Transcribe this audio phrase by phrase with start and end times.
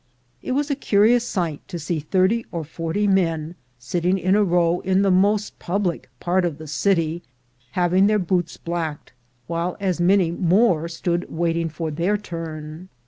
[0.41, 4.79] It was a curious sight to see thirty or forty men sitting in a row
[4.79, 7.21] in the most public part of the city
[7.73, 9.13] having their boots blacked,
[9.45, 12.89] while as many more stood waiting for their turn.